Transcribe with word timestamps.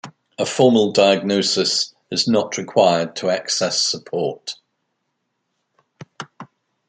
A 0.39 0.47
formal 0.47 0.91
diagnosis 0.93 1.93
is 2.09 2.27
not 2.27 2.57
required 2.57 3.15
to 3.17 3.29
access 3.29 3.79
support. 3.83 4.55